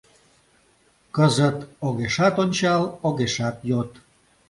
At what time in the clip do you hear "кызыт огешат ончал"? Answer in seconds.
1.15-2.83